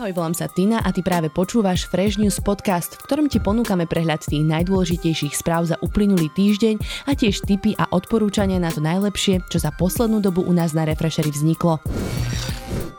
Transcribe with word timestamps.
Ahoj, 0.00 0.16
volám 0.16 0.32
sa 0.32 0.48
Tina 0.48 0.80
a 0.80 0.96
ty 0.96 1.04
práve 1.04 1.28
počúvaš 1.28 1.84
Fresh 1.84 2.16
News 2.16 2.40
podcast, 2.40 2.96
v 2.96 3.04
ktorom 3.04 3.28
ti 3.28 3.36
ponúkame 3.36 3.84
prehľad 3.84 4.24
tých 4.24 4.40
najdôležitejších 4.48 5.36
správ 5.36 5.68
za 5.68 5.76
uplynulý 5.84 6.32
týždeň 6.32 6.80
a 7.04 7.12
tiež 7.12 7.44
tipy 7.44 7.76
a 7.76 7.84
odporúčania 7.92 8.56
na 8.56 8.72
to 8.72 8.80
najlepšie, 8.80 9.44
čo 9.52 9.60
za 9.60 9.68
poslednú 9.76 10.24
dobu 10.24 10.40
u 10.40 10.56
nás 10.56 10.72
na 10.72 10.88
Refreshery 10.88 11.28
vzniklo. 11.28 11.84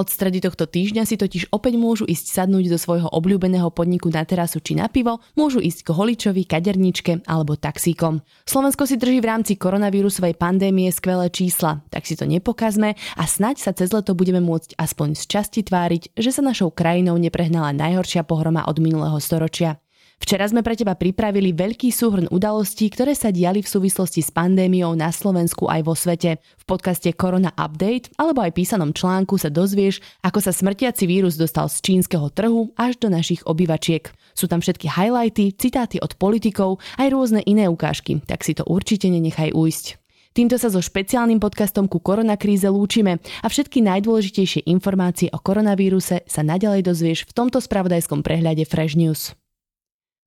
Od 0.00 0.08
stredy 0.08 0.40
tohto 0.40 0.64
týždňa 0.64 1.04
si 1.04 1.20
totiž 1.20 1.52
opäť 1.52 1.76
môžu 1.76 2.08
ísť 2.08 2.32
sadnúť 2.32 2.72
do 2.72 2.80
svojho 2.80 3.12
obľúbeného 3.12 3.68
podniku 3.68 4.08
na 4.08 4.24
terasu 4.24 4.56
či 4.64 4.72
na 4.72 4.88
pivo, 4.88 5.20
môžu 5.36 5.60
ísť 5.60 5.84
k 5.84 5.88
holičovi, 5.92 6.48
kaderničke 6.48 7.28
alebo 7.28 7.52
taxíkom. 7.52 8.24
Slovensko 8.48 8.88
si 8.88 8.96
drží 8.96 9.20
v 9.20 9.28
rámci 9.28 9.60
koronavírusovej 9.60 10.40
pandémie 10.40 10.88
skvelé 10.88 11.28
čísla, 11.28 11.84
tak 11.92 12.08
si 12.08 12.16
to 12.16 12.24
nepokazme 12.24 12.96
a 12.96 13.24
snaď 13.28 13.60
sa 13.60 13.76
cez 13.76 13.92
leto 13.92 14.16
budeme 14.16 14.40
môcť 14.40 14.80
aspoň 14.80 15.20
z 15.20 15.22
časti 15.28 15.60
tváriť, 15.68 16.16
že 16.16 16.32
sa 16.32 16.40
našou 16.40 16.72
krajinou 16.72 17.20
neprehnala 17.20 17.76
najhoršia 17.76 18.24
pohroma 18.24 18.64
od 18.72 18.80
minulého 18.80 19.20
storočia. 19.20 19.84
Včera 20.20 20.44
sme 20.44 20.60
pre 20.60 20.76
teba 20.76 20.92
pripravili 20.94 21.50
veľký 21.56 21.88
súhrn 21.88 22.28
udalostí, 22.28 22.92
ktoré 22.92 23.16
sa 23.16 23.32
diali 23.32 23.64
v 23.64 23.72
súvislosti 23.72 24.20
s 24.20 24.28
pandémiou 24.28 24.92
na 24.92 25.08
Slovensku 25.08 25.66
aj 25.66 25.80
vo 25.82 25.96
svete. 25.96 26.38
V 26.60 26.64
podcaste 26.68 27.08
Corona 27.16 27.50
Update 27.56 28.12
alebo 28.20 28.44
aj 28.44 28.52
písanom 28.52 28.92
článku 28.92 29.40
sa 29.40 29.48
dozvieš, 29.48 29.98
ako 30.20 30.38
sa 30.44 30.52
smrtiaci 30.52 31.08
vírus 31.08 31.40
dostal 31.40 31.66
z 31.72 31.82
čínskeho 31.82 32.28
trhu 32.30 32.70
až 32.76 33.00
do 33.00 33.08
našich 33.08 33.42
obyvačiek. 33.48 34.12
Sú 34.36 34.46
tam 34.46 34.62
všetky 34.62 34.92
highlighty, 34.92 35.56
citáty 35.56 35.98
od 35.98 36.14
politikov, 36.14 36.78
aj 37.00 37.10
rôzne 37.10 37.40
iné 37.48 37.66
ukážky, 37.66 38.22
tak 38.22 38.46
si 38.46 38.54
to 38.54 38.62
určite 38.68 39.08
nenechaj 39.08 39.50
ujsť. 39.50 39.98
Týmto 40.30 40.62
sa 40.62 40.70
so 40.70 40.78
špeciálnym 40.78 41.42
podcastom 41.42 41.90
ku 41.90 41.98
koronakríze 41.98 42.70
lúčime 42.70 43.18
a 43.42 43.50
všetky 43.50 43.82
najdôležitejšie 43.82 44.62
informácie 44.70 45.26
o 45.34 45.42
koronavíruse 45.42 46.22
sa 46.22 46.40
naďalej 46.46 46.86
dozvieš 46.86 47.26
v 47.26 47.34
tomto 47.34 47.58
spravodajskom 47.58 48.22
prehľade 48.22 48.62
Fresh 48.62 48.94
News. 48.94 49.34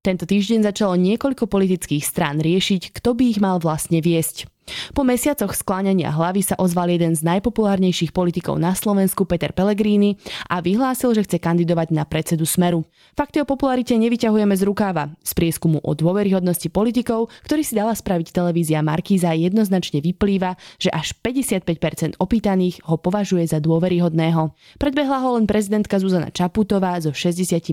Tento 0.03 0.27
týždeň 0.27 0.67
začalo 0.67 0.99
niekoľko 0.99 1.47
politických 1.47 2.03
strán 2.03 2.43
riešiť, 2.43 2.91
kto 2.91 3.15
by 3.15 3.23
ich 3.23 3.39
mal 3.39 3.63
vlastne 3.63 4.03
viesť. 4.03 4.51
Po 4.95 5.03
mesiacoch 5.03 5.51
skláňania 5.51 6.13
hlavy 6.13 6.41
sa 6.43 6.55
ozval 6.59 6.91
jeden 6.91 7.15
z 7.15 7.25
najpopulárnejších 7.25 8.15
politikov 8.15 8.59
na 8.59 8.71
Slovensku, 8.75 9.27
Peter 9.27 9.51
Pellegrini, 9.51 10.15
a 10.47 10.63
vyhlásil, 10.63 11.15
že 11.15 11.25
chce 11.27 11.37
kandidovať 11.39 11.91
na 11.91 12.07
predsedu 12.07 12.47
Smeru. 12.47 12.87
Fakty 13.13 13.43
o 13.43 13.45
popularite 13.47 13.95
nevyťahujeme 13.95 14.55
z 14.55 14.63
rukáva. 14.67 15.11
Z 15.23 15.31
prieskumu 15.35 15.79
o 15.83 15.91
dôveryhodnosti 15.95 16.67
politikov, 16.71 17.31
ktorý 17.47 17.61
si 17.63 17.73
dala 17.73 17.95
spraviť 17.95 18.35
televízia 18.35 18.83
Markíza, 18.85 19.35
jednoznačne 19.35 20.03
vyplýva, 20.03 20.55
že 20.79 20.91
až 20.91 21.15
55% 21.23 22.19
opýtaných 22.19 22.83
ho 22.87 22.99
považuje 22.99 23.47
za 23.47 23.63
dôveryhodného. 23.63 24.51
Predbehla 24.79 25.17
ho 25.23 25.39
len 25.39 25.47
prezidentka 25.47 25.99
Zuzana 25.99 26.33
Čaputová 26.33 26.99
so 26.99 27.15
62% 27.15 27.71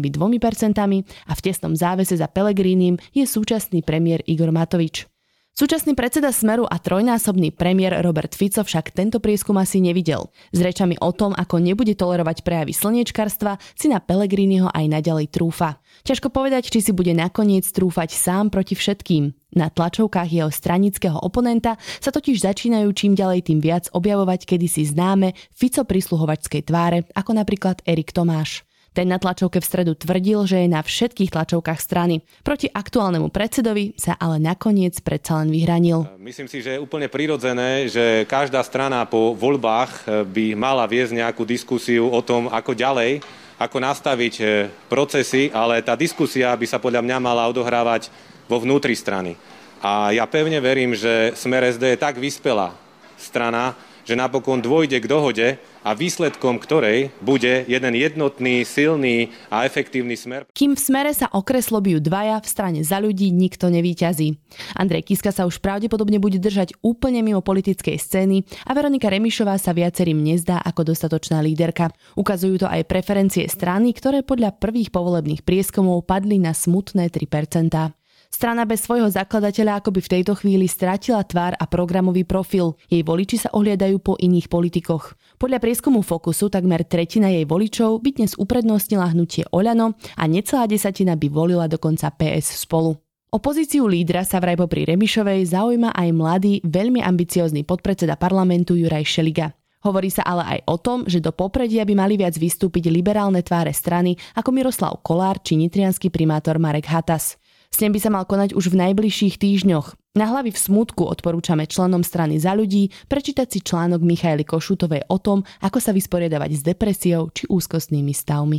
a 1.27 1.33
v 1.35 1.41
tesnom 1.43 1.75
závese 1.75 2.15
za 2.15 2.31
Pellegrínim 2.31 2.97
je 3.11 3.27
súčasný 3.27 3.83
premiér 3.83 4.23
Igor 4.31 4.55
Matovič. 4.55 5.10
Súčasný 5.51 5.99
predseda 5.99 6.31
Smeru 6.31 6.65
a 6.65 6.79
trojnásobný 6.79 7.53
premiér 7.53 8.01
Robert 8.01 8.33
Fico 8.33 8.63
však 8.63 8.95
tento 8.95 9.19
prieskum 9.19 9.59
asi 9.59 9.83
nevidel. 9.83 10.31
S 10.55 10.63
rečami 10.63 10.97
o 11.03 11.11
tom, 11.11 11.35
ako 11.37 11.59
nebude 11.59 11.93
tolerovať 11.99 12.47
prejavy 12.47 12.73
slniečkarstva, 12.73 13.59
si 13.75 13.91
na 13.91 13.99
Pelegriniho 13.99 14.71
aj 14.71 14.87
naďalej 14.89 15.29
trúfa. 15.29 15.83
Ťažko 16.07 16.33
povedať, 16.33 16.71
či 16.71 16.81
si 16.81 16.93
bude 16.95 17.13
nakoniec 17.13 17.67
trúfať 17.67 18.15
sám 18.15 18.49
proti 18.49 18.79
všetkým. 18.79 19.37
Na 19.59 19.69
tlačovkách 19.69 20.31
jeho 20.31 20.49
stranického 20.49 21.19
oponenta 21.19 21.75
sa 21.99 22.15
totiž 22.15 22.41
začínajú 22.41 22.87
čím 22.95 23.19
ďalej 23.19 23.51
tým 23.51 23.59
viac 23.59 23.91
objavovať 23.91 24.47
kedysi 24.47 24.87
známe 24.87 25.35
Fico 25.51 25.83
prisluhovačskej 25.83 26.63
tváre, 26.71 27.11
ako 27.13 27.35
napríklad 27.35 27.83
Erik 27.83 28.15
Tomáš. 28.15 28.70
Ten 28.91 29.07
na 29.07 29.23
tlačovke 29.23 29.63
v 29.63 29.69
stredu 29.71 29.95
tvrdil, 29.95 30.51
že 30.51 30.67
je 30.67 30.69
na 30.69 30.83
všetkých 30.83 31.31
tlačovkách 31.31 31.79
strany. 31.79 32.27
Proti 32.43 32.67
aktuálnemu 32.67 33.31
predsedovi 33.31 33.95
sa 33.95 34.19
ale 34.19 34.43
nakoniec 34.43 34.99
predsa 34.99 35.39
len 35.39 35.55
vyhranil. 35.55 36.11
Myslím 36.19 36.51
si, 36.51 36.59
že 36.59 36.75
je 36.75 36.83
úplne 36.83 37.07
prirodzené, 37.07 37.87
že 37.87 38.27
každá 38.27 38.59
strana 38.67 39.07
po 39.07 39.39
voľbách 39.39 39.91
eh, 39.95 40.27
by 40.27 40.45
mala 40.59 40.91
viesť 40.91 41.23
nejakú 41.23 41.47
diskusiu 41.47 42.11
o 42.11 42.19
tom, 42.19 42.51
ako 42.51 42.75
ďalej, 42.75 43.23
ako 43.63 43.77
nastaviť 43.79 44.35
eh, 44.43 44.67
procesy, 44.91 45.55
ale 45.55 45.87
tá 45.87 45.95
diskusia 45.95 46.51
by 46.51 46.67
sa 46.67 46.83
podľa 46.83 47.07
mňa 47.07 47.17
mala 47.23 47.47
odohrávať 47.47 48.11
vo 48.51 48.59
vnútri 48.59 48.99
strany. 48.99 49.39
A 49.81 50.11
ja 50.11 50.27
pevne 50.27 50.59
verím, 50.59 50.99
že 50.99 51.31
Smer 51.39 51.63
SD 51.71 51.95
je 51.95 52.03
tak 52.03 52.19
vyspelá 52.19 52.75
strana, 53.15 53.79
že 54.05 54.15
napokon 54.19 54.61
dôjde 54.61 55.01
k 55.01 55.11
dohode 55.11 55.49
a 55.81 55.91
výsledkom 55.97 56.61
ktorej 56.61 57.09
bude 57.25 57.65
jeden 57.65 57.95
jednotný, 57.97 58.69
silný 58.69 59.33
a 59.49 59.65
efektívny 59.65 60.17
smer. 60.17 60.45
Kým 60.53 60.77
v 60.77 60.81
smere 60.81 61.13
sa 61.17 61.33
okreslo 61.33 61.81
bijú 61.81 62.01
dvaja, 62.05 62.41
v 62.41 62.49
strane 62.49 62.81
za 62.85 63.01
ľudí 63.01 63.33
nikto 63.33 63.73
nevýťazí. 63.73 64.37
Andrej 64.77 65.09
Kiska 65.09 65.33
sa 65.33 65.49
už 65.49 65.61
pravdepodobne 65.65 66.21
bude 66.21 66.37
držať 66.37 66.77
úplne 66.85 67.25
mimo 67.25 67.41
politickej 67.41 67.97
scény 67.97 68.45
a 68.69 68.77
Veronika 68.77 69.09
Remišová 69.09 69.57
sa 69.57 69.73
viacerým 69.73 70.21
nezdá 70.21 70.61
ako 70.61 70.93
dostatočná 70.93 71.41
líderka. 71.41 71.93
Ukazujú 72.17 72.65
to 72.65 72.67
aj 72.69 72.85
preferencie 72.89 73.49
strany, 73.49 73.97
ktoré 73.97 74.21
podľa 74.21 74.57
prvých 74.57 74.93
povolebných 74.93 75.45
prieskumov 75.45 76.05
padli 76.05 76.37
na 76.37 76.53
smutné 76.53 77.09
3%. 77.09 78.00
Strana 78.31 78.63
bez 78.63 78.87
svojho 78.87 79.11
zakladateľa 79.11 79.83
akoby 79.83 80.01
v 80.07 80.13
tejto 80.17 80.39
chvíli 80.39 80.71
stratila 80.71 81.27
tvár 81.27 81.59
a 81.59 81.67
programový 81.67 82.23
profil. 82.23 82.79
Jej 82.87 83.03
voliči 83.03 83.37
sa 83.43 83.51
ohliadajú 83.51 83.99
po 83.99 84.15
iných 84.15 84.47
politikoch. 84.47 85.19
Podľa 85.35 85.59
prieskumu 85.59 86.07
Fokusu 86.07 86.47
takmer 86.47 86.87
tretina 86.87 87.27
jej 87.27 87.43
voličov 87.43 87.99
by 87.99 88.23
dnes 88.23 88.39
uprednostnila 88.39 89.11
hnutie 89.11 89.45
Oľano 89.51 89.99
a 90.15 90.25
necelá 90.31 90.71
desatina 90.71 91.19
by 91.19 91.27
volila 91.27 91.67
dokonca 91.67 92.07
PS 92.15 92.65
spolu. 92.65 92.95
Opozíciu 93.35 93.91
lídra 93.91 94.23
sa 94.23 94.39
vraj 94.39 94.59
popri 94.59 94.87
Remišovej 94.87 95.51
zaujíma 95.51 95.91
aj 95.95 96.09
mladý, 96.15 96.55
veľmi 96.67 97.03
ambiciózny 97.03 97.67
podpredseda 97.67 98.15
parlamentu 98.15 98.79
Juraj 98.79 99.07
Šeliga. 99.07 99.55
Hovorí 99.81 100.11
sa 100.13 100.23
ale 100.23 100.59
aj 100.59 100.61
o 100.71 100.77
tom, 100.79 100.99
že 101.09 101.25
do 101.25 101.35
popredia 101.35 101.87
by 101.89 101.95
mali 101.99 102.15
viac 102.21 102.37
vystúpiť 102.37 102.93
liberálne 102.93 103.43
tváre 103.43 103.75
strany 103.75 104.15
ako 104.39 104.51
Miroslav 104.55 104.99
Kolár 105.03 105.43
či 105.43 105.59
nitrianský 105.59 106.15
primátor 106.15 106.63
Marek 106.63 106.91
Hatas. 106.91 107.41
Snem 107.71 107.95
by 107.95 108.01
sa 108.03 108.11
mal 108.11 108.27
konať 108.27 108.53
už 108.59 108.75
v 108.75 108.83
najbližších 108.83 109.39
týždňoch. 109.39 109.95
Na 110.19 110.27
hlavy 110.27 110.51
v 110.51 110.59
smutku 110.59 111.07
odporúčame 111.07 111.71
členom 111.71 112.03
strany 112.03 112.43
za 112.43 112.51
ľudí 112.51 112.91
prečítať 113.07 113.47
si 113.47 113.63
článok 113.63 114.03
Michaely 114.03 114.43
Košutovej 114.43 115.07
o 115.07 115.23
tom, 115.23 115.47
ako 115.63 115.79
sa 115.79 115.95
vysporiadavať 115.95 116.51
s 116.51 116.67
depresiou 116.67 117.31
či 117.31 117.47
úzkostnými 117.47 118.11
stavmi. 118.11 118.59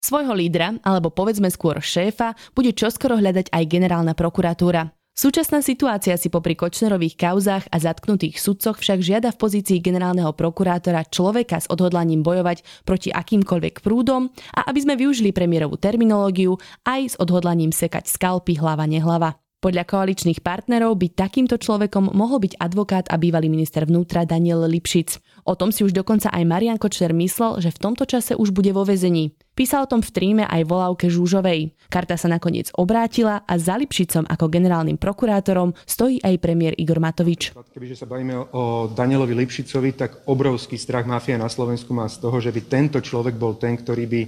Svojho 0.00 0.32
lídra, 0.36 0.76
alebo 0.84 1.12
povedzme 1.12 1.48
skôr 1.48 1.80
šéfa, 1.80 2.36
bude 2.52 2.72
čoskoro 2.76 3.16
hľadať 3.16 3.52
aj 3.52 3.64
generálna 3.68 4.12
prokuratúra. 4.12 4.99
Súčasná 5.10 5.60
situácia 5.60 6.16
si 6.16 6.32
popri 6.32 6.56
Kočnerových 6.56 7.18
kauzách 7.18 7.68
a 7.68 7.76
zatknutých 7.76 8.40
sudcoch 8.40 8.80
však 8.80 9.04
žiada 9.04 9.28
v 9.34 9.40
pozícii 9.42 9.82
generálneho 9.82 10.32
prokurátora 10.32 11.04
človeka 11.10 11.60
s 11.60 11.68
odhodlaním 11.68 12.24
bojovať 12.24 12.64
proti 12.88 13.12
akýmkoľvek 13.12 13.84
prúdom 13.84 14.32
a 14.56 14.70
aby 14.70 14.80
sme 14.80 14.94
využili 14.96 15.34
premiérovú 15.34 15.76
terminológiu 15.76 16.56
aj 16.88 17.00
s 17.04 17.18
odhodlaním 17.20 17.74
sekať 17.74 18.08
skalpy 18.08 18.56
hlava 18.56 18.88
nehlava. 18.88 19.36
Podľa 19.60 19.84
koaličných 19.84 20.40
partnerov 20.40 20.96
by 20.96 21.12
takýmto 21.12 21.60
človekom 21.60 22.16
mohol 22.16 22.40
byť 22.40 22.56
advokát 22.64 23.04
a 23.12 23.20
bývalý 23.20 23.52
minister 23.52 23.84
vnútra 23.84 24.24
Daniel 24.24 24.64
Lipšic. 24.64 25.20
O 25.44 25.52
tom 25.52 25.68
si 25.68 25.84
už 25.84 25.92
dokonca 25.92 26.32
aj 26.32 26.48
Marian 26.48 26.80
Kočner 26.80 27.12
myslel, 27.12 27.60
že 27.60 27.68
v 27.68 27.76
tomto 27.76 28.08
čase 28.08 28.32
už 28.32 28.56
bude 28.56 28.72
vo 28.72 28.88
vezení. 28.88 29.36
Písal 29.52 29.84
o 29.84 29.90
tom 29.92 30.00
v 30.00 30.16
tríme 30.16 30.48
aj 30.48 30.64
volávke 30.64 31.12
Žúžovej. 31.12 31.76
Karta 31.92 32.16
sa 32.16 32.32
nakoniec 32.32 32.72
obrátila 32.72 33.44
a 33.44 33.60
za 33.60 33.76
Lipšicom 33.76 34.24
ako 34.32 34.48
generálnym 34.48 34.96
prokurátorom 34.96 35.76
stojí 35.84 36.24
aj 36.24 36.40
premiér 36.40 36.72
Igor 36.80 36.96
Matovič. 36.96 37.52
Kebyže 37.52 38.00
sa 38.00 38.08
bavíme 38.08 38.40
o 38.56 38.88
Danielovi 38.88 39.36
Lipšicovi, 39.44 39.92
tak 39.92 40.24
obrovský 40.24 40.80
strach 40.80 41.04
mafia 41.04 41.36
na 41.36 41.52
Slovensku 41.52 41.92
má 41.92 42.08
z 42.08 42.16
toho, 42.16 42.40
že 42.40 42.48
by 42.48 42.60
tento 42.64 42.96
človek 43.04 43.36
bol 43.36 43.60
ten, 43.60 43.76
ktorý 43.76 44.08
by 44.08 44.22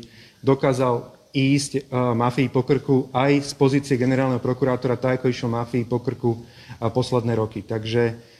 dokázal 0.44 1.21
ísť 1.32 1.88
uh, 1.88 2.12
mafii 2.12 2.52
po 2.52 2.62
krku 2.62 3.08
aj 3.12 3.40
z 3.48 3.52
pozície 3.56 3.96
generálneho 3.96 4.40
prokurátora, 4.40 5.00
tak 5.00 5.20
ako 5.20 5.32
išiel 5.32 5.48
mafii 5.48 5.88
po 5.88 6.04
krku 6.04 6.36
uh, 6.36 6.44
posledné 6.92 7.32
roky. 7.36 7.64
Takže 7.64 8.31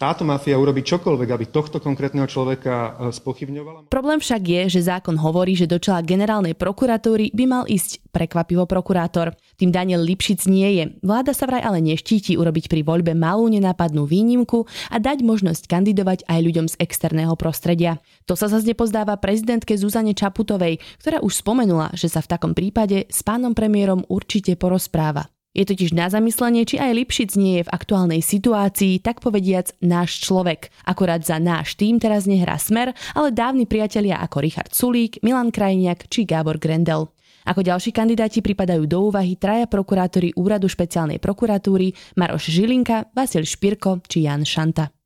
táto 0.00 0.24
mafia 0.24 0.56
urobí 0.56 0.80
čokoľvek, 0.80 1.28
aby 1.28 1.44
tohto 1.52 1.76
konkrétneho 1.76 2.24
človeka 2.24 2.72
e, 2.72 2.90
spochybňovala. 3.12 3.92
Problém 3.92 4.16
však 4.16 4.40
je, 4.40 4.62
že 4.80 4.88
zákon 4.88 5.12
hovorí, 5.20 5.52
že 5.52 5.68
do 5.68 5.76
čela 5.76 6.00
generálnej 6.00 6.56
prokuratúry 6.56 7.36
by 7.36 7.44
mal 7.44 7.64
ísť 7.68 8.00
prekvapivo 8.08 8.64
prokurátor. 8.64 9.36
Tým 9.60 9.68
Daniel 9.68 10.00
Lipšic 10.00 10.48
nie 10.48 10.80
je. 10.80 10.84
Vláda 11.04 11.36
sa 11.36 11.44
vraj 11.44 11.60
ale 11.60 11.84
neštíti 11.84 12.40
urobiť 12.40 12.72
pri 12.72 12.80
voľbe 12.80 13.12
malú 13.12 13.52
nenápadnú 13.52 14.08
výnimku 14.08 14.64
a 14.88 14.96
dať 14.96 15.20
možnosť 15.20 15.68
kandidovať 15.68 16.24
aj 16.24 16.40
ľuďom 16.40 16.66
z 16.72 16.74
externého 16.80 17.36
prostredia. 17.36 18.00
To 18.24 18.32
sa 18.40 18.48
zase 18.48 18.72
nepozdáva 18.72 19.20
prezidentke 19.20 19.76
Zuzane 19.76 20.16
Čaputovej, 20.16 20.80
ktorá 21.04 21.20
už 21.20 21.44
spomenula, 21.44 21.92
že 21.92 22.08
sa 22.08 22.24
v 22.24 22.30
takom 22.32 22.56
prípade 22.56 23.04
s 23.12 23.20
pánom 23.20 23.52
premiérom 23.52 24.08
určite 24.08 24.56
porozpráva. 24.56 25.28
Je 25.50 25.66
totiž 25.66 25.98
na 25.98 26.06
zamyslenie, 26.06 26.62
či 26.62 26.78
aj 26.78 26.94
Lipšic 26.94 27.30
nie 27.34 27.58
je 27.58 27.66
v 27.66 27.72
aktuálnej 27.74 28.22
situácii, 28.22 29.02
tak 29.02 29.18
povediac, 29.18 29.74
náš 29.82 30.22
človek. 30.22 30.70
Akorát 30.86 31.26
za 31.26 31.42
náš 31.42 31.74
tým 31.74 31.98
teraz 31.98 32.30
nehrá 32.30 32.54
smer, 32.54 32.94
ale 33.18 33.34
dávni 33.34 33.66
priatelia 33.66 34.22
ako 34.22 34.46
Richard 34.46 34.70
Sulík, 34.70 35.18
Milan 35.26 35.50
Krajniak 35.50 36.06
či 36.06 36.22
Gábor 36.22 36.62
Grendel. 36.62 37.10
Ako 37.50 37.66
ďalší 37.66 37.90
kandidáti 37.90 38.46
pripadajú 38.46 38.86
do 38.86 39.10
úvahy 39.10 39.34
traja 39.34 39.66
prokurátori 39.66 40.30
Úradu 40.38 40.70
špeciálnej 40.70 41.18
prokuratúry 41.18 41.90
Maroš 42.14 42.52
Žilinka, 42.52 43.10
Vasil 43.10 43.42
Špirko 43.42 44.06
či 44.06 44.30
Jan 44.30 44.46
Šanta. 44.46 44.99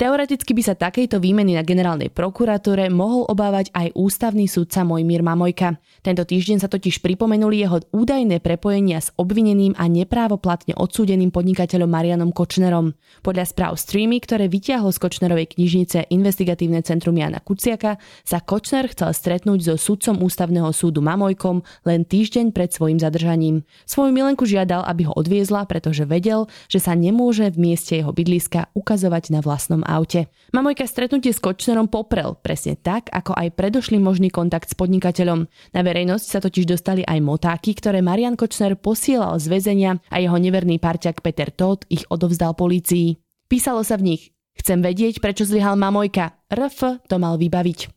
Teoreticky 0.00 0.56
by 0.56 0.62
sa 0.64 0.72
takejto 0.72 1.20
výmeny 1.20 1.52
na 1.52 1.60
generálnej 1.60 2.08
prokuratúre 2.08 2.88
mohol 2.88 3.28
obávať 3.28 3.68
aj 3.76 3.92
ústavný 3.92 4.48
súdca 4.48 4.80
Mojmír 4.80 5.20
Mamojka. 5.20 5.76
Tento 6.00 6.24
týždeň 6.24 6.64
sa 6.64 6.72
totiž 6.72 7.04
pripomenuli 7.04 7.60
jeho 7.60 7.84
údajné 7.92 8.40
prepojenia 8.40 9.04
s 9.04 9.12
obvineným 9.20 9.76
a 9.76 9.84
neprávoplatne 9.92 10.72
odsúdeným 10.72 11.28
podnikateľom 11.28 11.84
Marianom 11.84 12.32
Kočnerom. 12.32 12.96
Podľa 13.20 13.44
správ 13.44 13.76
streamy, 13.76 14.24
ktoré 14.24 14.48
vytiahlo 14.48 14.88
z 14.88 15.04
Kočnerovej 15.04 15.52
knižnice 15.52 16.08
Investigatívne 16.08 16.80
centrum 16.80 17.20
Jana 17.20 17.44
Kuciaka, 17.44 18.00
sa 18.24 18.40
Kočner 18.40 18.88
chcel 18.88 19.12
stretnúť 19.12 19.68
so 19.68 19.74
sudcom 19.76 20.24
ústavného 20.24 20.72
súdu 20.72 21.04
Mamojkom 21.04 21.60
len 21.84 22.08
týždeň 22.08 22.56
pred 22.56 22.72
svojim 22.72 22.96
zadržaním. 22.96 23.68
Svoju 23.84 24.16
milenku 24.16 24.48
žiadal, 24.48 24.80
aby 24.80 25.04
ho 25.04 25.12
odviezla, 25.12 25.68
pretože 25.68 26.08
vedel, 26.08 26.48
že 26.72 26.80
sa 26.80 26.96
nemôže 26.96 27.52
v 27.52 27.68
mieste 27.68 28.00
jeho 28.00 28.16
bydliska 28.16 28.72
ukazovať 28.72 29.36
na 29.36 29.44
vlastnom 29.44 29.84
aute. 29.90 30.30
Mamojka 30.54 30.86
stretnutie 30.86 31.34
s 31.34 31.42
Kočnerom 31.42 31.90
poprel, 31.90 32.38
presne 32.38 32.78
tak, 32.78 33.10
ako 33.10 33.34
aj 33.34 33.58
predošlý 33.58 33.98
možný 33.98 34.30
kontakt 34.30 34.70
s 34.70 34.78
podnikateľom. 34.78 35.50
Na 35.74 35.80
verejnosť 35.82 36.26
sa 36.26 36.38
totiž 36.38 36.70
dostali 36.70 37.02
aj 37.02 37.18
motáky, 37.18 37.74
ktoré 37.74 37.98
Marian 37.98 38.38
Kočner 38.38 38.78
posielal 38.78 39.34
z 39.42 39.50
väzenia 39.50 39.98
a 40.06 40.22
jeho 40.22 40.38
neverný 40.38 40.78
parťak 40.78 41.18
Peter 41.20 41.50
Todd 41.50 41.82
ich 41.90 42.06
odovzdal 42.06 42.54
polícii. 42.54 43.18
Písalo 43.50 43.82
sa 43.82 43.98
v 43.98 44.14
nich 44.14 44.22
Chcem 44.60 44.84
vedieť, 44.84 45.24
prečo 45.24 45.48
zlyhal 45.48 45.80
Mamojka. 45.80 46.36
RF 46.52 47.08
to 47.08 47.16
mal 47.16 47.40
vybaviť. 47.40 47.88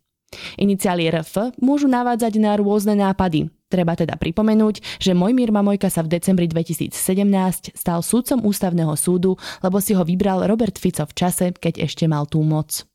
Iniciály 0.57 1.12
RF 1.12 1.60
môžu 1.62 1.92
navádzať 1.92 2.39
na 2.39 2.56
rôzne 2.57 2.96
nápady. 2.98 3.51
Treba 3.74 3.98
teda 3.98 4.22
pripomenúť, 4.22 5.02
že 5.02 5.18
Mojmír 5.18 5.50
Mamojka 5.50 5.90
sa 5.90 6.06
v 6.06 6.14
decembri 6.14 6.46
2017 6.46 6.94
stal 7.74 8.06
súdcom 8.06 8.46
ústavného 8.46 8.94
súdu, 8.94 9.34
lebo 9.66 9.81
si 9.81 9.98
ho 9.98 10.06
vybral 10.06 10.46
Robert 10.46 10.78
Fico 10.78 11.02
v 11.10 11.18
čase, 11.18 11.58
keď 11.58 11.90
ešte 11.90 12.06
mal 12.06 12.30
tú 12.30 12.46
moc. 12.46 12.86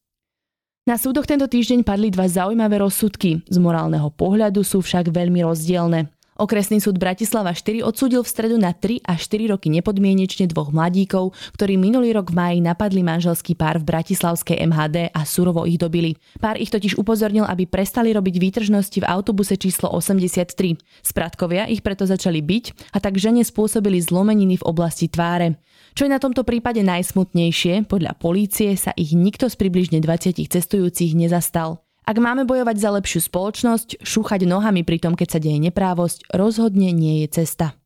Na 0.86 0.94
súdoch 0.94 1.26
tento 1.26 1.50
týždeň 1.50 1.82
padli 1.82 2.14
dva 2.14 2.30
zaujímavé 2.30 2.78
rozsudky. 2.78 3.42
Z 3.50 3.58
morálneho 3.58 4.08
pohľadu 4.14 4.62
sú 4.62 4.80
však 4.80 5.10
veľmi 5.10 5.42
rozdielne. 5.42 6.14
Okresný 6.38 6.78
súd 6.78 7.02
Bratislava 7.02 7.50
4 7.50 7.82
odsúdil 7.82 8.22
v 8.22 8.30
stredu 8.30 8.62
na 8.62 8.70
3 8.70 9.02
a 9.02 9.18
4 9.18 9.50
roky 9.50 9.74
nepodmienečne 9.74 10.46
dvoch 10.46 10.70
mladíkov, 10.70 11.34
ktorí 11.58 11.74
minulý 11.74 12.14
rok 12.14 12.30
v 12.30 12.38
máji 12.38 12.58
napadli 12.62 13.02
manželský 13.02 13.58
pár 13.58 13.82
v 13.82 13.90
bratislavskej 13.90 14.62
MHD 14.70 15.10
a 15.10 15.26
surovo 15.26 15.66
ich 15.66 15.82
dobili. 15.82 16.14
Pár 16.38 16.54
ich 16.62 16.70
totiž 16.70 16.94
upozornil, 16.94 17.42
aby 17.42 17.66
prestali 17.66 18.14
robiť 18.14 18.38
výtržnosti 18.38 19.02
v 19.02 19.08
autobuse 19.10 19.58
číslo 19.58 19.90
83. 19.90 20.78
Spratkovia 21.02 21.66
ich 21.66 21.82
preto 21.82 22.06
začali 22.06 22.38
byť 22.38 22.94
a 22.94 23.02
tak 23.02 23.18
žene 23.18 23.42
spôsobili 23.42 23.98
zlomeniny 23.98 24.62
v 24.62 24.66
oblasti 24.70 25.10
tváre. 25.10 25.58
Čo 25.98 26.06
je 26.06 26.14
na 26.14 26.22
tomto 26.22 26.46
prípade 26.46 26.86
najsmutnejšie, 26.86 27.90
podľa 27.90 28.14
polície 28.14 28.78
sa 28.78 28.94
ich 28.94 29.10
nikto 29.10 29.50
z 29.50 29.58
približne 29.58 29.98
20 29.98 30.38
cestujúcich 30.38 31.18
nezastal. 31.18 31.82
Ak 32.08 32.16
máme 32.16 32.48
bojovať 32.48 32.80
za 32.80 32.88
lepšiu 32.96 33.20
spoločnosť, 33.28 34.00
šúchať 34.00 34.48
nohami 34.48 34.80
pri 34.80 34.96
tom, 34.96 35.12
keď 35.12 35.28
sa 35.28 35.38
deje 35.44 35.60
neprávosť, 35.60 36.32
rozhodne 36.32 36.88
nie 36.88 37.20
je 37.20 37.44
cesta. 37.44 37.76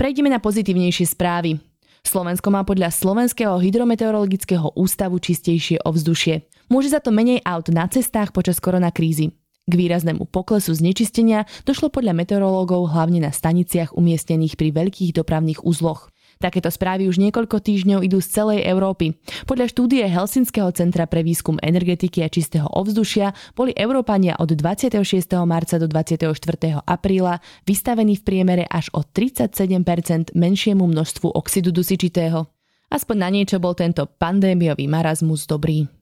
Prejdeme 0.00 0.32
na 0.32 0.40
pozitívnejšie 0.40 1.04
správy. 1.04 1.60
Slovensko 2.00 2.48
má 2.48 2.64
podľa 2.64 2.88
Slovenského 2.88 3.60
hydrometeorologického 3.60 4.72
ústavu 4.72 5.20
čistejšie 5.20 5.84
ovzdušie. 5.84 6.48
Môže 6.72 6.88
za 6.88 7.04
to 7.04 7.12
menej 7.12 7.44
aut 7.44 7.68
na 7.68 7.84
cestách 7.84 8.32
počas 8.32 8.56
koronakrízy. 8.56 9.36
K 9.68 9.72
výraznému 9.74 10.32
poklesu 10.32 10.72
znečistenia 10.72 11.44
došlo 11.68 11.92
podľa 11.92 12.16
meteorológov 12.16 12.88
hlavne 12.88 13.20
na 13.20 13.36
staniciach 13.36 13.92
umiestnených 13.92 14.56
pri 14.56 14.72
veľkých 14.72 15.12
dopravných 15.12 15.60
uzloch. 15.60 16.08
Takéto 16.36 16.68
správy 16.68 17.08
už 17.08 17.16
niekoľko 17.16 17.64
týždňov 17.64 18.04
idú 18.04 18.20
z 18.20 18.28
celej 18.28 18.60
Európy. 18.68 19.16
Podľa 19.48 19.72
štúdie 19.72 20.04
Helsinského 20.04 20.68
centra 20.76 21.08
pre 21.08 21.24
výskum 21.24 21.56
energetiky 21.64 22.20
a 22.20 22.28
čistého 22.28 22.68
ovzdušia 22.68 23.32
boli 23.56 23.72
Európania 23.72 24.36
od 24.36 24.52
26. 24.52 25.00
marca 25.48 25.80
do 25.80 25.88
24. 25.88 26.36
apríla 26.84 27.40
vystavení 27.64 28.20
v 28.20 28.22
priemere 28.22 28.64
až 28.68 28.92
o 28.92 29.00
37% 29.00 30.36
menšiemu 30.36 30.84
množstvu 30.84 31.32
oxidu 31.32 31.72
dusičitého. 31.72 32.44
Aspoň 32.92 33.16
na 33.16 33.28
niečo 33.32 33.56
bol 33.56 33.74
tento 33.74 34.04
pandémiový 34.06 34.86
marazmus 34.86 35.48
dobrý. 35.48 35.95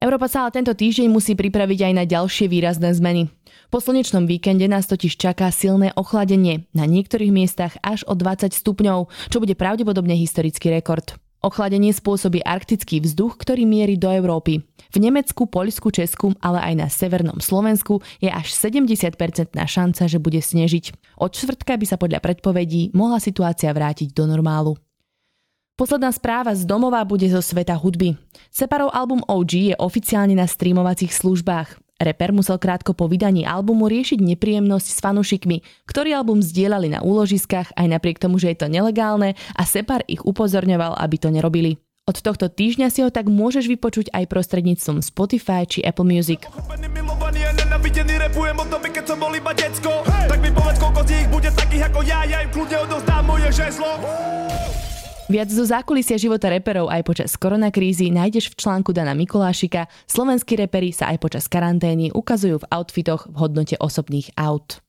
Európa 0.00 0.32
sa 0.32 0.48
ale 0.48 0.56
tento 0.56 0.72
týždeň 0.72 1.12
musí 1.12 1.36
pripraviť 1.36 1.92
aj 1.92 1.92
na 1.92 2.04
ďalšie 2.08 2.48
výrazné 2.48 2.88
zmeny. 2.96 3.28
Po 3.68 3.84
slnečnom 3.84 4.24
víkende 4.24 4.64
nás 4.64 4.88
totiž 4.88 5.20
čaká 5.20 5.52
silné 5.52 5.92
ochladenie, 5.92 6.64
na 6.72 6.88
niektorých 6.88 7.28
miestach 7.28 7.76
až 7.84 8.08
o 8.08 8.16
20 8.16 8.48
stupňov, 8.48 9.12
čo 9.28 9.44
bude 9.44 9.52
pravdepodobne 9.52 10.16
historický 10.16 10.72
rekord. 10.72 11.20
Ochladenie 11.44 11.92
spôsobí 11.92 12.40
arktický 12.40 13.04
vzduch, 13.04 13.36
ktorý 13.36 13.68
mierí 13.68 14.00
do 14.00 14.08
Európy. 14.08 14.64
V 14.88 14.96
Nemecku, 14.96 15.44
Poľsku, 15.44 15.92
Česku, 15.92 16.32
ale 16.40 16.64
aj 16.64 16.74
na 16.80 16.88
severnom 16.88 17.36
Slovensku 17.36 18.00
je 18.24 18.32
až 18.32 18.56
70% 18.56 19.52
šanca, 19.52 20.02
že 20.08 20.16
bude 20.16 20.40
snežiť. 20.40 21.16
Od 21.20 21.28
čtvrtka 21.28 21.76
by 21.76 21.84
sa 21.84 22.00
podľa 22.00 22.24
predpovedí 22.24 22.96
mohla 22.96 23.20
situácia 23.20 23.68
vrátiť 23.68 24.16
do 24.16 24.24
normálu. 24.24 24.80
Posledná 25.80 26.12
správa 26.12 26.52
z 26.52 26.68
domova 26.68 27.00
bude 27.08 27.24
zo 27.32 27.40
sveta 27.40 27.72
hudby. 27.72 28.12
Separov 28.52 28.92
album 28.92 29.24
OG 29.24 29.72
je 29.72 29.74
oficiálne 29.80 30.36
na 30.36 30.44
streamovacích 30.44 31.08
službách. 31.08 31.80
Reper 31.96 32.36
musel 32.36 32.60
krátko 32.60 32.92
po 32.92 33.08
vydaní 33.08 33.48
albumu 33.48 33.88
riešiť 33.88 34.20
nepríjemnosť 34.20 34.88
s 34.92 35.00
fanúšikmi, 35.00 35.64
ktorí 35.88 36.12
album 36.12 36.44
zdieľali 36.44 36.92
na 36.92 37.00
úložiskách 37.00 37.72
aj 37.72 37.86
napriek 37.96 38.20
tomu, 38.20 38.36
že 38.36 38.52
je 38.52 38.60
to 38.60 38.68
nelegálne 38.68 39.32
a 39.56 39.62
Separ 39.64 40.04
ich 40.04 40.20
upozorňoval, 40.20 41.00
aby 41.00 41.16
to 41.16 41.32
nerobili. 41.32 41.80
Od 42.04 42.20
tohto 42.20 42.52
týždňa 42.52 42.92
si 42.92 43.00
ho 43.00 43.08
tak 43.08 43.32
môžeš 43.32 43.64
vypočuť 43.64 44.12
aj 44.12 44.28
prostredníctvom 44.28 45.00
Spotify 45.00 45.64
či 45.64 45.80
Apple 45.80 46.04
Music. 46.04 46.44
Tak 50.28 50.38
mi 50.44 50.50
povedz, 50.52 50.76
koľko 50.76 51.00
z 51.08 51.10
nich 51.16 51.28
bude 51.32 51.48
takých 51.48 51.88
ako 51.88 52.00
ja, 52.04 52.28
ja 52.28 52.44
im 52.44 52.52
kľudne 52.52 52.84
odozdám 52.84 53.24
moje 53.24 53.48
žezlo. 53.48 53.96
Viac 55.30 55.46
zo 55.46 55.62
zákulisia 55.62 56.18
života 56.18 56.50
reperov 56.50 56.90
aj 56.90 57.06
počas 57.06 57.38
koronakrízy 57.38 58.10
nájdeš 58.10 58.50
v 58.50 58.66
článku 58.66 58.90
Dana 58.90 59.14
Mikulášika. 59.14 59.86
Slovenskí 60.10 60.58
reperi 60.58 60.90
sa 60.90 61.06
aj 61.14 61.22
počas 61.22 61.46
karantény 61.46 62.10
ukazujú 62.10 62.58
v 62.58 62.68
outfitoch 62.74 63.30
v 63.30 63.38
hodnote 63.38 63.78
osobných 63.78 64.34
aut. 64.34 64.82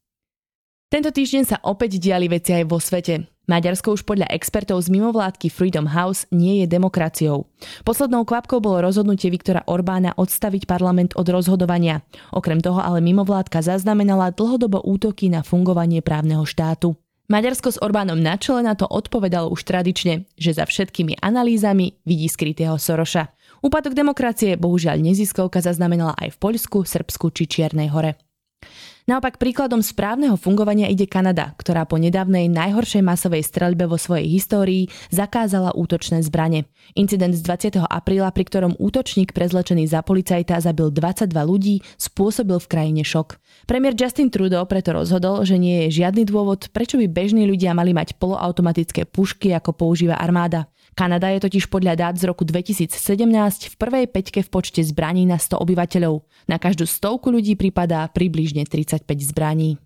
Tento 0.89 1.13
týždeň 1.13 1.43
sa 1.45 1.61
opäť 1.61 2.01
diali 2.01 2.25
veci 2.25 2.57
aj 2.57 2.65
vo 2.65 2.81
svete. 2.81 3.29
Maďarsko 3.45 3.93
už 3.93 4.01
podľa 4.01 4.33
expertov 4.33 4.81
z 4.81 4.89
mimovládky 4.89 5.53
Freedom 5.53 5.85
House 5.85 6.25
nie 6.33 6.65
je 6.65 6.65
demokraciou. 6.65 7.45
Poslednou 7.85 8.25
kvapkou 8.25 8.65
bolo 8.65 8.81
rozhodnutie 8.81 9.29
Viktora 9.29 9.61
Orbána 9.69 10.17
odstaviť 10.17 10.65
parlament 10.65 11.13
od 11.21 11.29
rozhodovania. 11.29 12.01
Okrem 12.33 12.65
toho 12.65 12.81
ale 12.81 12.97
mimovládka 12.97 13.61
zaznamenala 13.61 14.33
dlhodobo 14.33 14.81
útoky 14.81 15.29
na 15.29 15.45
fungovanie 15.45 16.01
právneho 16.01 16.49
štátu. 16.49 16.97
Maďarsko 17.31 17.71
s 17.71 17.79
Orbánom 17.79 18.19
na 18.19 18.35
čele 18.35 18.59
na 18.59 18.75
to 18.75 18.83
odpovedalo 18.83 19.47
už 19.55 19.63
tradične, 19.63 20.27
že 20.35 20.51
za 20.51 20.67
všetkými 20.67 21.23
analýzami 21.23 22.03
vidí 22.03 22.27
skrytého 22.27 22.75
Soroša. 22.75 23.31
Úpadok 23.63 23.95
demokracie 23.95 24.59
bohužiaľ 24.59 24.99
neziskovka 24.99 25.63
zaznamenala 25.63 26.11
aj 26.19 26.35
v 26.35 26.37
Poľsku, 26.43 26.83
Srbsku 26.83 27.31
či 27.31 27.47
Čiernej 27.47 27.87
hore. 27.87 28.19
Naopak 29.11 29.43
príkladom 29.43 29.83
správneho 29.83 30.39
fungovania 30.39 30.87
ide 30.87 31.03
Kanada, 31.03 31.51
ktorá 31.59 31.83
po 31.83 31.99
nedávnej 31.99 32.47
najhoršej 32.47 33.03
masovej 33.03 33.43
streľbe 33.43 33.83
vo 33.83 33.99
svojej 33.99 34.23
histórii 34.23 34.87
zakázala 35.11 35.75
útočné 35.75 36.23
zbrane. 36.23 36.69
Incident 36.95 37.35
z 37.35 37.43
20. 37.43 37.83
apríla, 37.91 38.31
pri 38.31 38.47
ktorom 38.47 38.79
útočník 38.79 39.35
prezlečený 39.35 39.89
za 39.91 39.99
policajta 39.99 40.63
zabil 40.63 40.95
22 40.95 41.27
ľudí, 41.27 41.83
spôsobil 41.99 42.55
v 42.55 42.69
krajine 42.71 43.03
šok. 43.03 43.35
Premiér 43.67 43.99
Justin 43.99 44.31
Trudeau 44.31 44.63
preto 44.63 44.95
rozhodol, 44.95 45.43
že 45.43 45.59
nie 45.59 45.91
je 45.91 45.99
žiadny 46.05 46.23
dôvod, 46.23 46.71
prečo 46.71 46.95
by 46.95 47.11
bežní 47.11 47.43
ľudia 47.49 47.75
mali 47.75 47.91
mať 47.91 48.15
poloautomatické 48.15 49.09
pušky, 49.11 49.51
ako 49.51 49.75
používa 49.75 50.15
armáda. 50.15 50.71
Kanada 50.91 51.31
je 51.31 51.39
totiž 51.39 51.71
podľa 51.71 51.95
dát 51.95 52.15
z 52.19 52.27
roku 52.27 52.43
2017 52.43 52.91
v 53.71 53.75
prvej 53.79 54.05
peťke 54.11 54.43
v 54.43 54.49
počte 54.51 54.83
zbraní 54.83 55.23
na 55.23 55.39
100 55.39 55.63
obyvateľov. 55.63 56.27
Na 56.51 56.59
každú 56.59 56.83
stovku 56.83 57.31
ľudí 57.31 57.55
pripadá 57.55 58.03
približne 58.11 58.67
35 58.67 59.07
zbraní. 59.31 59.79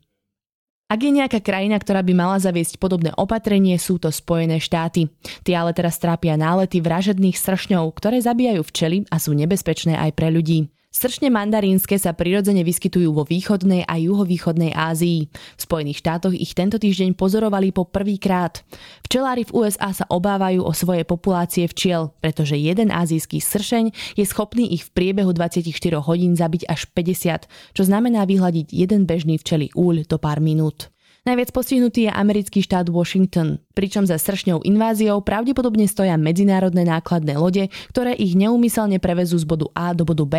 Ak 0.85 1.01
je 1.01 1.09
nejaká 1.09 1.41
krajina, 1.41 1.81
ktorá 1.81 2.05
by 2.05 2.13
mala 2.13 2.37
zaviesť 2.37 2.77
podobné 2.77 3.09
opatrenie, 3.17 3.73
sú 3.81 3.97
to 3.97 4.13
Spojené 4.13 4.61
štáty. 4.61 5.09
Tie 5.41 5.57
ale 5.57 5.73
teraz 5.73 5.97
trápia 5.97 6.37
nálety 6.37 6.77
vražedných 6.77 7.41
sršňov, 7.41 7.89
ktoré 7.97 8.21
zabíjajú 8.21 8.61
včely 8.61 8.97
a 9.09 9.17
sú 9.17 9.33
nebezpečné 9.33 9.97
aj 9.97 10.13
pre 10.13 10.29
ľudí. 10.29 10.69
Sršne 10.95 11.27
mandarínske 11.27 11.99
sa 11.99 12.15
prirodzene 12.15 12.63
vyskytujú 12.63 13.11
vo 13.11 13.27
východnej 13.27 13.83
a 13.83 13.99
juhovýchodnej 13.99 14.71
Ázii. 14.71 15.27
V 15.27 15.59
Spojených 15.59 15.99
štátoch 15.99 16.31
ich 16.31 16.55
tento 16.55 16.79
týždeň 16.79 17.19
pozorovali 17.19 17.75
po 17.75 17.83
prvýkrát. 17.83 18.63
Včelári 19.03 19.43
v 19.43 19.59
USA 19.59 19.91
sa 19.91 20.07
obávajú 20.07 20.63
o 20.63 20.71
svoje 20.71 21.03
populácie 21.03 21.67
včiel, 21.67 22.15
pretože 22.23 22.55
jeden 22.55 22.95
azijský 22.95 23.43
sršeň 23.43 24.15
je 24.15 24.23
schopný 24.23 24.71
ich 24.71 24.87
v 24.87 24.95
priebehu 24.95 25.35
24 25.35 25.67
hodín 25.99 26.39
zabiť 26.39 26.63
až 26.71 26.87
50, 26.87 27.75
čo 27.75 27.83
znamená 27.83 28.23
vyhľadiť 28.23 28.71
jeden 28.71 29.03
bežný 29.03 29.35
včelí 29.35 29.75
úľ 29.75 30.07
do 30.07 30.15
pár 30.15 30.39
minút. 30.39 30.95
Najviac 31.27 31.51
postihnutý 31.51 32.07
je 32.07 32.11
americký 32.13 32.63
štát 32.63 32.87
Washington, 32.87 33.59
pričom 33.75 34.07
za 34.07 34.15
sršňou 34.15 34.63
inváziou 34.63 35.19
pravdepodobne 35.25 35.91
stoja 35.91 36.15
medzinárodné 36.15 36.87
nákladné 36.87 37.35
lode, 37.35 37.67
ktoré 37.91 38.15
ich 38.15 38.37
neumyselne 38.37 39.01
prevezú 39.03 39.35
z 39.35 39.43
bodu 39.43 39.67
A 39.75 39.91
do 39.91 40.07
bodu 40.07 40.23
B. 40.23 40.35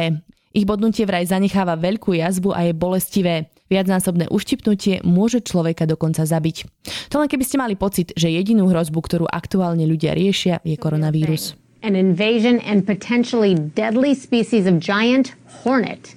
Ich 0.57 0.65
bodnutie 0.65 1.05
vraj 1.05 1.29
zanecháva 1.29 1.77
veľkú 1.77 2.17
jazbu 2.17 2.57
a 2.57 2.65
je 2.65 2.73
bolestivé. 2.73 3.53
Viacnásobné 3.69 4.33
uštipnutie 4.33 5.05
môže 5.05 5.45
človeka 5.45 5.85
dokonca 5.85 6.25
zabiť. 6.25 6.65
To 7.13 7.21
len 7.21 7.29
keby 7.29 7.45
ste 7.45 7.61
mali 7.61 7.77
pocit, 7.77 8.17
že 8.17 8.33
jedinú 8.33 8.65
hrozbu, 8.73 9.05
ktorú 9.05 9.29
aktuálne 9.29 9.85
ľudia 9.85 10.17
riešia, 10.17 10.65
je 10.65 10.81
koronavírus. 10.81 11.53
An 11.85 11.93
invasion 11.93 12.57
and 12.65 12.89
potentially 12.89 13.53
deadly 13.53 14.17
species 14.17 14.65
of 14.65 14.81
giant 14.81 15.37
hornet 15.61 16.17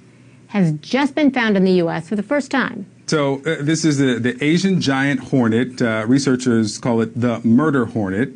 has 0.56 0.72
just 0.80 1.12
been 1.12 1.28
found 1.28 1.60
in 1.60 1.68
the 1.68 1.84
U.S. 1.84 2.08
for 2.08 2.16
the 2.16 2.24
first 2.24 2.48
time. 2.48 2.88
So 3.12 3.44
uh, 3.44 3.60
this 3.60 3.84
is 3.84 4.00
the, 4.00 4.16
the 4.16 4.40
Asian 4.40 4.80
giant 4.80 5.20
hornet. 5.20 5.84
Uh, 5.84 6.08
researchers 6.08 6.80
call 6.80 7.04
it 7.04 7.12
the 7.12 7.44
murder 7.44 7.84
hornet. 7.84 8.32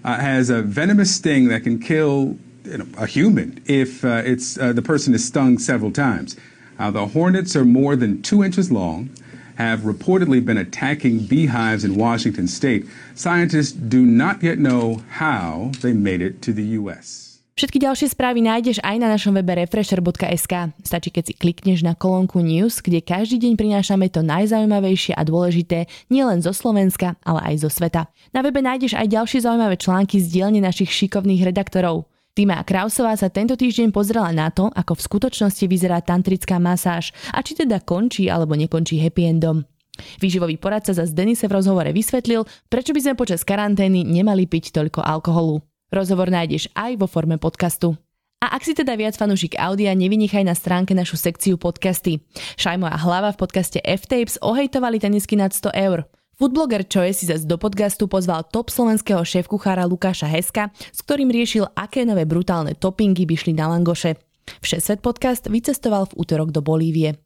Uh, 0.00 0.16
has 0.16 0.48
a 0.48 0.64
venomous 0.64 1.12
sting 1.12 1.52
that 1.52 1.60
can 1.62 1.76
kill 1.76 2.40
you 2.64 2.78
know, 2.78 2.86
a 2.98 3.06
human 3.06 3.62
if 3.66 4.04
uh, 4.04 4.22
it's 4.24 4.58
uh, 4.58 4.72
the 4.72 4.82
person 4.82 5.14
is 5.14 5.24
stung 5.24 5.58
several 5.58 5.92
times. 5.92 6.36
Uh, 6.78 6.90
the 6.90 7.06
hornets 7.08 7.54
are 7.54 7.64
more 7.64 7.94
than 7.94 8.22
two 8.22 8.42
inches 8.42 8.72
long, 8.72 9.10
have 9.56 9.80
reportedly 9.80 10.44
been 10.44 10.56
attacking 10.56 11.20
beehives 11.20 11.84
in 11.84 11.94
Washington 11.94 12.48
state. 12.48 12.86
Scientists 13.14 13.72
do 13.72 14.04
not 14.04 14.42
yet 14.42 14.58
know 14.58 15.02
how 15.22 15.70
they 15.80 15.92
made 15.92 16.22
it 16.22 16.42
to 16.42 16.52
the 16.52 16.64
U.S. 16.80 17.32
Všetky 17.52 17.84
ďalšie 17.84 18.16
správy 18.16 18.40
nájdeš 18.40 18.80
aj 18.80 18.96
na 18.96 19.12
našom 19.12 19.36
webe 19.36 19.52
refresher.sk. 19.52 20.72
Stačí, 20.80 21.12
keď 21.12 21.24
si 21.30 21.34
klikneš 21.36 21.84
na 21.84 21.92
kolónku 21.92 22.40
News, 22.40 22.80
kde 22.80 23.04
každý 23.04 23.36
deň 23.36 23.60
prinášame 23.60 24.08
to 24.08 24.24
najzaujímavejšie 24.24 25.12
a 25.12 25.20
dôležité 25.20 25.84
nielen 26.08 26.40
zo 26.40 26.56
Slovenska, 26.56 27.20
ale 27.20 27.52
aj 27.52 27.68
zo 27.68 27.70
sveta. 27.70 28.08
Na 28.32 28.40
webe 28.40 28.64
nájdeš 28.64 28.96
aj 28.96 29.04
ďalšie 29.04 29.44
zaujímavé 29.44 29.76
články 29.76 30.16
z 30.16 30.32
dielne 30.32 30.64
našich 30.64 30.88
šikovných 30.88 31.44
redaktorov. 31.44 32.08
Týma 32.32 32.64
Krausová 32.64 33.12
sa 33.12 33.28
tento 33.28 33.52
týždeň 33.60 33.92
pozrela 33.92 34.32
na 34.32 34.48
to, 34.48 34.72
ako 34.72 34.96
v 34.96 35.04
skutočnosti 35.04 35.68
vyzerá 35.68 36.00
tantrická 36.00 36.56
masáž 36.56 37.12
a 37.28 37.44
či 37.44 37.52
teda 37.52 37.84
končí 37.84 38.32
alebo 38.32 38.56
nekončí 38.56 38.96
happy 38.96 39.28
endom. 39.28 39.68
Výživový 40.16 40.56
poradca 40.56 40.96
za 40.96 41.04
Denise 41.12 41.44
v 41.44 41.60
rozhovore 41.60 41.92
vysvetlil, 41.92 42.48
prečo 42.72 42.96
by 42.96 43.00
sme 43.04 43.20
počas 43.20 43.44
karantény 43.44 44.08
nemali 44.08 44.48
piť 44.48 44.72
toľko 44.72 45.04
alkoholu. 45.04 45.60
Rozhovor 45.92 46.32
nájdeš 46.32 46.72
aj 46.72 46.96
vo 46.96 47.04
forme 47.04 47.36
podcastu. 47.36 48.00
A 48.40 48.56
ak 48.56 48.64
si 48.64 48.72
teda 48.72 48.96
viac 48.96 49.12
fanúšik 49.12 49.60
audia, 49.60 49.92
nevynechaj 49.92 50.40
na 50.40 50.56
stránke 50.56 50.96
našu 50.96 51.20
sekciu 51.20 51.60
podcasty. 51.60 52.24
Šajmo 52.56 52.88
a 52.88 52.96
hlava 52.96 53.36
v 53.36 53.44
podcaste 53.44 53.76
F-Tapes 53.84 54.40
ohejtovali 54.40 54.96
tenisky 54.96 55.36
nad 55.36 55.52
100 55.52 55.68
eur. 55.76 56.08
Foodbloger 56.40 56.88
Choe 56.88 57.12
si 57.12 57.28
zase 57.28 57.44
do 57.44 57.60
podcastu 57.60 58.08
pozval 58.08 58.48
top 58.48 58.72
slovenského 58.72 59.20
šéf-kuchára 59.20 59.84
Lukáša 59.84 60.24
Heska, 60.24 60.72
s 60.72 61.04
ktorým 61.04 61.28
riešil, 61.28 61.68
aké 61.76 62.08
nové 62.08 62.24
brutálne 62.24 62.72
toppingy 62.72 63.28
by 63.28 63.36
šli 63.36 63.52
na 63.52 63.68
langoše. 63.68 64.16
Všesvet 64.64 65.04
podcast 65.04 65.46
vycestoval 65.52 66.08
v 66.08 66.16
útorok 66.24 66.48
do 66.48 66.64
Bolívie. 66.64 67.20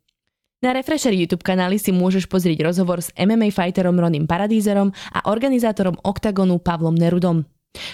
Na 0.58 0.74
Refresher 0.74 1.14
YouTube 1.14 1.46
kanáli 1.46 1.78
si 1.78 1.94
môžeš 1.94 2.26
pozrieť 2.26 2.66
rozhovor 2.66 2.98
s 2.98 3.14
MMA 3.14 3.54
fighterom 3.54 3.94
Ronim 3.94 4.26
Paradízerom 4.26 4.90
a 5.14 5.30
organizátorom 5.30 5.94
Octagonu 6.02 6.58
Pavlom 6.58 6.98
Nerudom. 6.98 7.46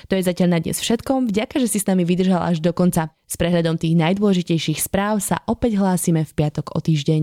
To 0.09 0.13
je 0.15 0.23
zatiaľ 0.23 0.57
na 0.57 0.59
dnes 0.63 0.79
všetkom, 0.81 1.29
vďaka, 1.29 1.59
že 1.59 1.69
si 1.69 1.83
s 1.83 1.89
nami 1.91 2.07
vydržal 2.07 2.41
až 2.41 2.63
do 2.63 2.71
konca. 2.73 3.13
S 3.27 3.35
prehľadom 3.35 3.77
tých 3.77 3.99
najdôležitejších 3.99 4.79
správ 4.79 5.21
sa 5.21 5.43
opäť 5.45 5.77
hlásime 5.77 6.23
v 6.23 6.33
piatok 6.33 6.73
o 6.73 6.79
týždeň. 6.79 7.23